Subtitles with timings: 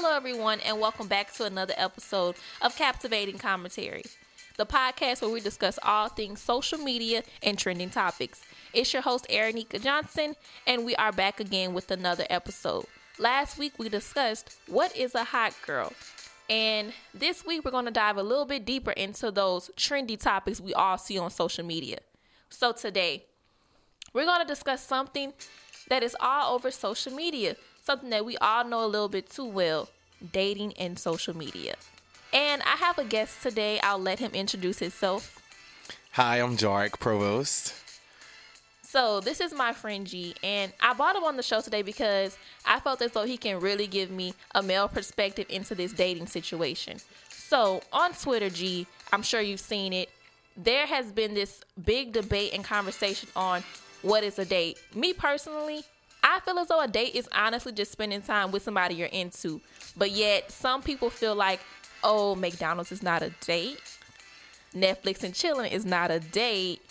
[0.00, 4.04] Hello, everyone, and welcome back to another episode of Captivating Commentary,
[4.56, 8.40] the podcast where we discuss all things social media and trending topics.
[8.72, 10.36] It's your host, Erinika Johnson,
[10.68, 12.84] and we are back again with another episode.
[13.18, 15.92] Last week, we discussed what is a hot girl.
[16.48, 20.60] And this week, we're going to dive a little bit deeper into those trendy topics
[20.60, 21.98] we all see on social media.
[22.50, 23.24] So, today,
[24.14, 25.32] we're going to discuss something
[25.88, 27.56] that is all over social media,
[27.88, 29.88] something that we all know a little bit too well
[30.32, 31.74] dating and social media.
[32.34, 33.80] And I have a guest today.
[33.80, 35.40] I'll let him introduce himself.
[36.12, 37.74] Hi, I'm Georick Provost.
[38.82, 42.36] So, this is my friend G, and I brought him on the show today because
[42.66, 46.26] I felt as though he can really give me a male perspective into this dating
[46.26, 46.98] situation.
[47.30, 50.10] So, on Twitter, G, I'm sure you've seen it.
[50.58, 53.62] There has been this big debate and conversation on
[54.02, 54.78] what is a date.
[54.94, 55.84] Me personally,
[56.30, 59.62] I feel as though a date is honestly just spending time with somebody you're into.
[59.96, 61.60] But yet, some people feel like,
[62.04, 63.80] oh, McDonald's is not a date.
[64.74, 66.82] Netflix and chilling is not a date.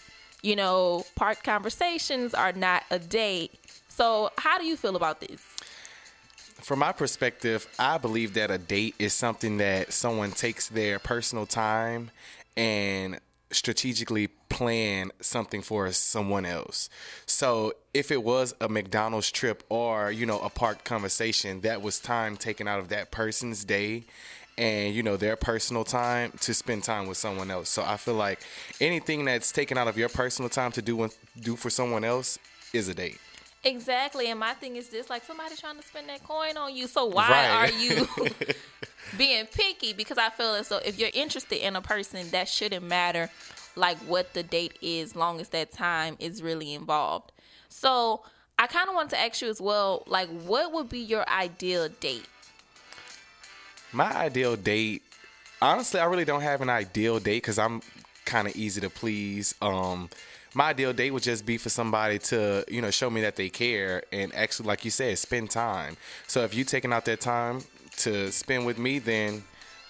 [0.42, 3.52] You know, park conversations are not a date.
[3.90, 5.40] So, how do you feel about this?
[6.62, 11.46] From my perspective, I believe that a date is something that someone takes their personal
[11.46, 12.10] time
[12.56, 13.20] and
[13.52, 16.90] strategically plan something for someone else.
[17.28, 22.00] So if it was a McDonald's trip or, you know, a park conversation, that was
[22.00, 24.06] time taken out of that person's day
[24.58, 27.70] and, you know, their personal time to spend time with someone else.
[27.70, 28.40] So I feel like
[28.82, 31.08] anything that's taken out of your personal time to do
[31.40, 32.40] do for someone else
[32.74, 33.20] is a date.
[33.64, 34.32] Exactly.
[34.32, 36.88] And my thing is this like somebody trying to spend that coin on you.
[36.88, 37.72] So why right.
[37.72, 38.08] are you
[39.20, 39.94] being picky?
[39.94, 43.30] Because I feel as though if you're interested in a person, that shouldn't matter
[43.78, 47.32] like what the date is, long as that time is really involved.
[47.70, 48.24] So
[48.60, 51.90] I kind of want to ask you as well, like what would be your ideal
[52.00, 52.26] date?
[53.94, 55.04] My ideal date,
[55.62, 57.82] honestly, I really don't have an ideal date because I'm
[58.26, 59.56] kind of easy to please.
[59.62, 60.10] Um,
[60.54, 63.50] my ideal date would just be for somebody to, you know, show me that they
[63.50, 65.96] care and actually, like you said, spend time.
[66.26, 67.62] So if you taking out that time
[67.98, 69.44] to spend with me, then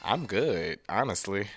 [0.03, 1.47] I'm good, honestly.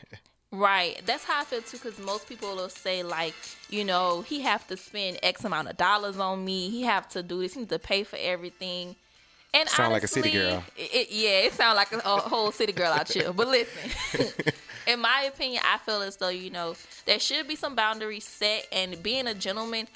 [0.52, 1.00] Right.
[1.06, 1.78] That's how I feel too.
[1.78, 3.34] Because most people will say like,
[3.68, 6.70] you know, he have to spend X amount of dollars on me.
[6.70, 7.54] He have to do this.
[7.54, 8.96] He need to pay for everything.
[9.52, 10.64] And I sound honestly, like a city girl.
[10.76, 13.32] It, yeah, it sounds like a, a, whole city girl out here.
[13.32, 14.30] But listen,
[14.86, 16.74] in my opinion, I feel as though you know
[17.04, 19.88] there should be some boundaries set, and being a gentleman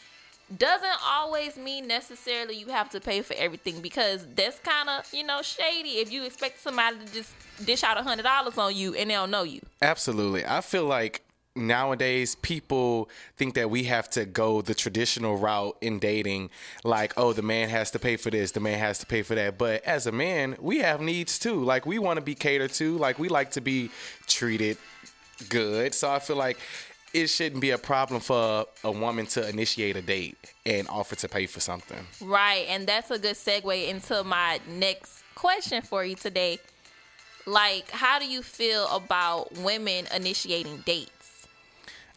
[0.59, 5.25] doesn't always mean necessarily you have to pay for everything because that's kind of you
[5.25, 7.33] know shady if you expect somebody to just
[7.65, 9.61] dish out a hundred dollars on you and they don't know you.
[9.83, 10.45] Absolutely.
[10.45, 11.23] I feel like
[11.57, 16.51] nowadays people think that we have to go the traditional route in dating
[16.83, 19.35] like oh the man has to pay for this the man has to pay for
[19.35, 19.57] that.
[19.59, 21.63] But as a man we have needs too.
[21.63, 22.99] Like we want to be catered to.
[22.99, 23.91] Like we like to be
[24.27, 24.79] treated
[25.49, 25.95] good.
[25.95, 26.59] So i feel like
[27.15, 30.37] it shouldn't be a problem for a woman to initiate a date
[30.67, 32.05] and offer to pay for something.
[32.21, 36.59] Right, and that's a good segue into my next question for you today.
[37.47, 41.47] Like, how do you feel about women initiating dates?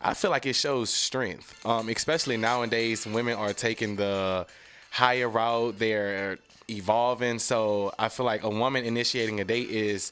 [0.02, 3.06] I feel like it shows strength, um, especially nowadays.
[3.06, 4.48] Women are taking the
[4.90, 6.40] higher route; they're
[6.70, 7.40] evolving.
[7.40, 10.12] So I feel like a woman initiating a date is,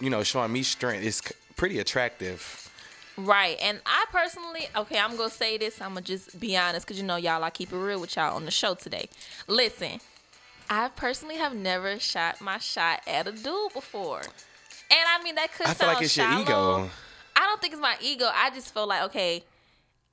[0.00, 1.04] you know, showing me strength.
[1.04, 1.22] It's
[1.56, 2.69] pretty attractive.
[3.24, 3.56] Right.
[3.60, 5.80] And I personally, okay, I'm going to say this.
[5.80, 8.16] I'm going to just be honest because you know, y'all, I keep it real with
[8.16, 9.08] y'all on the show today.
[9.46, 10.00] Listen,
[10.68, 14.20] I personally have never shot my shot at a dude before.
[14.20, 16.32] And I mean, that could I feel like it's shallow.
[16.32, 16.90] your ego.
[17.36, 18.28] I don't think it's my ego.
[18.32, 19.44] I just feel like, okay,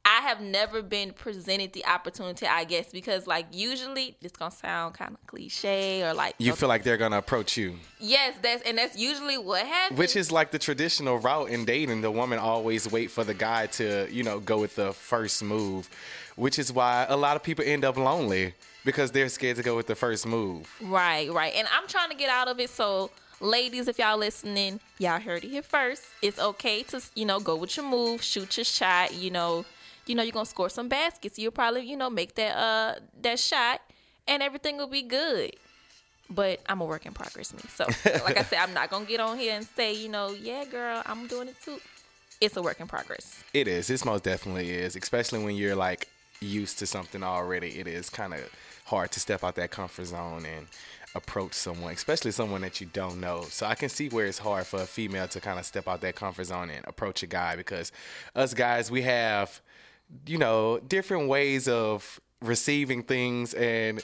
[0.09, 4.93] I have never been presented the opportunity, I guess, because like usually it's gonna sound
[4.93, 6.61] kind of cliche or like you okay.
[6.61, 7.75] feel like they're gonna approach you.
[7.99, 9.99] Yes, that's and that's usually what happens.
[9.99, 11.99] Which is like the traditional route in dating.
[11.99, 15.89] The woman always wait for the guy to you know go with the first move,
[16.37, 18.53] which is why a lot of people end up lonely
[18.85, 20.73] because they're scared to go with the first move.
[20.81, 23.11] Right, right, and I'm trying to get out of it so
[23.41, 26.03] ladies, if y'all listening, y'all heard it here first.
[26.21, 29.65] It's okay to, you know, go with your move, shoot your shot, you know,
[30.09, 31.37] you know you're gonna score some baskets.
[31.37, 33.81] You'll probably you know make that uh that shot,
[34.27, 35.51] and everything will be good.
[36.29, 37.61] But I'm a work in progress, me.
[37.73, 37.85] So
[38.23, 41.01] like I said, I'm not gonna get on here and say you know yeah, girl,
[41.05, 41.79] I'm doing it too.
[42.39, 43.43] It's a work in progress.
[43.53, 43.89] It is.
[43.89, 46.07] It most definitely is, especially when you're like
[46.39, 47.79] used to something already.
[47.79, 48.41] It is kind of
[48.85, 50.67] hard to step out that comfort zone and
[51.15, 53.43] approach someone, especially someone that you don't know.
[53.49, 56.01] So I can see where it's hard for a female to kind of step out
[56.01, 57.91] that comfort zone and approach a guy because
[58.35, 59.61] us guys, we have
[60.25, 64.03] you know, different ways of receiving things and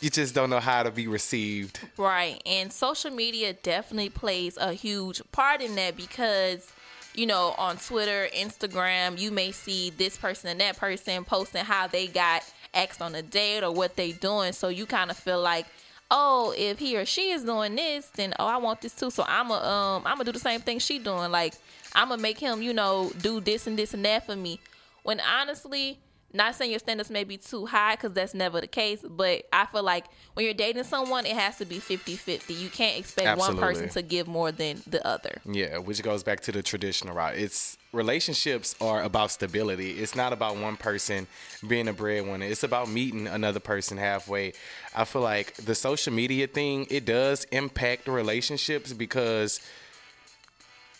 [0.00, 1.80] you just don't know how to be received.
[1.96, 2.40] Right.
[2.46, 6.70] And social media definitely plays a huge part in that because,
[7.14, 11.86] you know, on Twitter, Instagram, you may see this person and that person posting how
[11.86, 12.44] they got
[12.74, 14.52] asked on a date or what they doing.
[14.52, 15.66] So you kind of feel like,
[16.10, 19.10] oh, if he or she is doing this, then oh, I want this too.
[19.10, 21.32] So I'm a um I'm gonna do the same thing she doing.
[21.32, 21.54] Like
[21.94, 24.60] I'm gonna make him, you know, do this and this and that for me.
[25.02, 26.00] When honestly,
[26.32, 29.64] not saying your standards may be too high because that's never the case, but I
[29.66, 30.04] feel like
[30.34, 32.52] when you're dating someone, it has to be 50 50.
[32.52, 33.62] You can't expect Absolutely.
[33.62, 35.40] one person to give more than the other.
[35.46, 37.36] Yeah, which goes back to the traditional route.
[37.36, 39.92] It's relationships are about stability.
[39.92, 41.26] It's not about one person
[41.66, 42.44] being a breadwinner.
[42.44, 44.52] It's about meeting another person halfway.
[44.94, 49.60] I feel like the social media thing, it does impact relationships because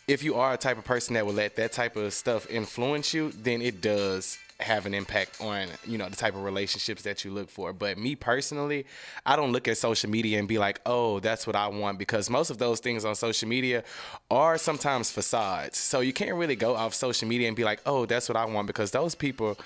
[0.08, 3.12] if you are a type of person that will let that type of stuff influence
[3.12, 7.24] you, then it does have an impact on you know the type of relationships that
[7.24, 7.72] you look for.
[7.72, 8.86] But me personally
[9.24, 12.28] i don't look at social media and be like oh that's what i want because
[12.28, 13.84] most of those things on social media
[14.30, 15.78] are sometimes facades.
[15.78, 18.44] So you can't really go off social media and be like oh that's what i
[18.46, 19.56] want because those people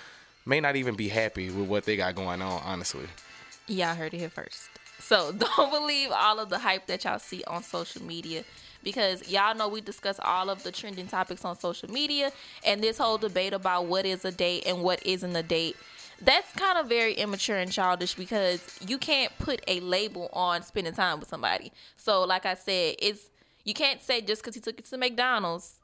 [0.44, 3.06] may not even be happy with what they got going on honestly.
[3.68, 4.68] Yeah, I heard it here first.
[4.98, 8.44] So don't believe all of the hype that y'all see on social media
[8.82, 12.30] because y'all know we discuss all of the trending topics on social media
[12.64, 15.76] and this whole debate about what is a date and what isn't a date.
[16.20, 20.92] That's kind of very immature and childish because you can't put a label on spending
[20.94, 21.72] time with somebody.
[21.96, 23.28] So like I said, it's
[23.64, 25.74] you can't say just because he took you to McDonald's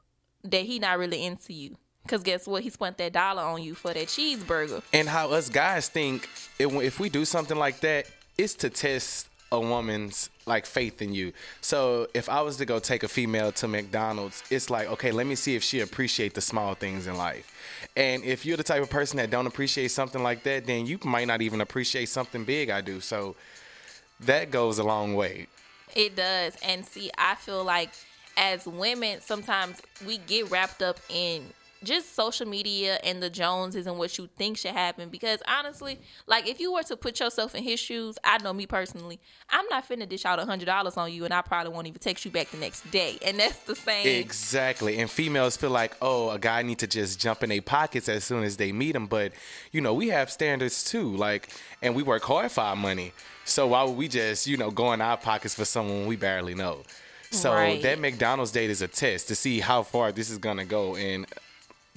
[0.43, 1.77] that he not really into you.
[2.07, 2.63] Cause guess what?
[2.63, 4.81] He spent that dollar on you for that cheeseburger.
[4.93, 8.05] and how us guys think if we do something like that
[8.37, 11.33] it's to test a woman's like faith in you.
[11.61, 15.25] So if i was to go take a female to mcdonald's it's like okay let
[15.27, 17.53] me see if she appreciate the small things in life.
[17.95, 20.99] And if you're the type of person that don't appreciate something like that then you
[21.03, 22.99] might not even appreciate something big i do.
[22.99, 23.35] So
[24.21, 25.47] that goes a long way.
[25.95, 26.55] It does.
[26.61, 27.91] And see, I feel like
[28.37, 31.43] as women, sometimes we get wrapped up in
[31.83, 35.09] just social media and the Joneses and what you think should happen.
[35.09, 38.65] Because honestly, like if you were to put yourself in his shoes, I know me
[38.65, 41.87] personally, I'm not finna dish out a hundred dollars on you, and I probably won't
[41.87, 43.17] even text you back the next day.
[43.25, 44.19] And that's the same.
[44.19, 44.99] Exactly.
[44.99, 48.23] And females feel like, oh, a guy need to just jump in their pockets as
[48.23, 49.07] soon as they meet him.
[49.07, 49.33] But,
[49.71, 51.15] you know, we have standards too.
[51.15, 51.49] Like,
[51.81, 53.13] and we work hard for our money.
[53.45, 56.53] So why would we just, you know, go in our pockets for someone we barely
[56.53, 56.83] know?
[57.31, 57.81] So Right.
[57.83, 61.25] that McDonald's date is a test to see how far this is gonna go and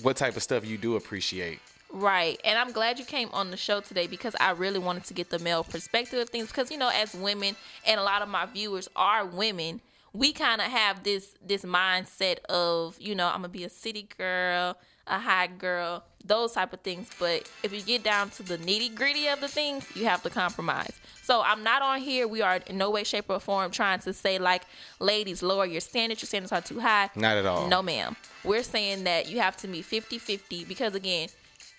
[0.02, 1.60] what type of stuff you do appreciate.
[1.92, 2.40] Right.
[2.44, 5.28] And I'm glad you came on the show today because I really wanted to get
[5.28, 7.54] the male perspective of things because you know as women
[7.86, 9.80] and a lot of my viewers are women,
[10.14, 13.70] we kind of have this this mindset of, you know, I'm going to be a
[13.70, 18.42] city girl, a high girl, those type of things, but if you get down to
[18.42, 20.92] the nitty-gritty of the things, you have to compromise.
[21.22, 22.26] So I'm not on here.
[22.28, 24.62] We are in no way, shape, or form trying to say like,
[25.00, 26.22] ladies, lower your standards.
[26.22, 27.10] Your standards are too high.
[27.16, 27.68] Not at all.
[27.68, 28.16] No, ma'am.
[28.44, 31.28] We're saying that you have to meet 50 50 because, again,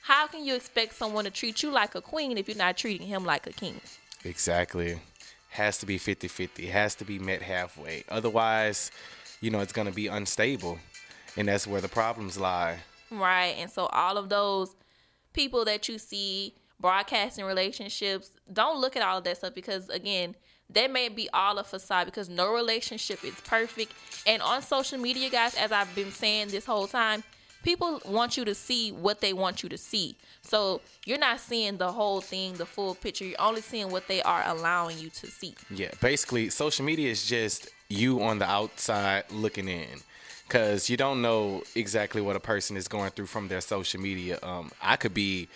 [0.02, 3.08] how can you expect someone to treat you like a queen if you're not treating
[3.08, 3.80] him like a king?
[4.26, 5.00] Exactly.
[5.50, 6.66] Has to be 50 50.
[6.68, 8.04] Has to be met halfway.
[8.10, 8.92] Otherwise,
[9.40, 10.80] you know, it's going to be unstable.
[11.38, 12.80] And that's where the problems lie.
[13.20, 13.56] Right.
[13.58, 14.76] And so, all of those
[15.34, 20.36] people that you see broadcasting relationships, don't look at all of that stuff because, again,
[20.70, 23.94] that may be all a facade because no relationship is perfect.
[24.28, 27.24] And on social media, guys, as I've been saying this whole time,
[27.64, 30.16] people want you to see what they want you to see.
[30.42, 33.26] So you're not seeing the whole thing, the full picture.
[33.26, 35.56] You're only seeing what they are allowing you to see.
[35.70, 39.88] Yeah, basically, social media is just you on the outside looking in.
[40.48, 44.38] Because you don't know exactly what a person is going through from their social media.
[44.44, 45.48] Um, I could be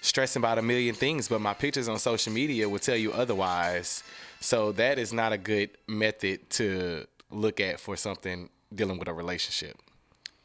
[0.00, 4.02] stressing about a million things, but my pictures on social media will tell you otherwise.
[4.40, 9.12] So that is not a good method to look at for something dealing with a
[9.12, 9.76] relationship.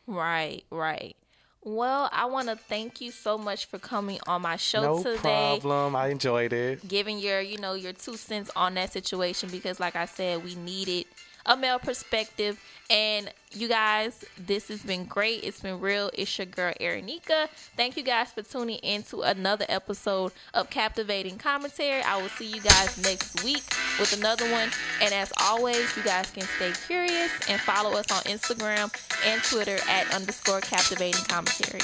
[0.06, 1.16] Right, right.
[1.64, 5.56] Well, I want to thank you so much for coming on my show No today.
[5.56, 5.96] No problem.
[5.98, 6.88] I enjoyed it.
[6.88, 10.56] giving your you know your two cents on that situation because like i said we
[10.56, 11.06] needed
[11.48, 12.60] a male perspective.
[12.90, 15.44] And you guys this has been great.
[15.44, 16.10] It's been real.
[16.14, 17.48] It's your girl Erinika.
[17.76, 22.02] thank you guys for tuning in to another episode of captivating commentary.
[22.02, 23.64] I will see you guys next week
[24.00, 24.70] with another one.
[25.02, 28.94] And as always you guys can stay curious and follow us on instagram
[29.26, 31.80] and twitter at underscore captivating commentary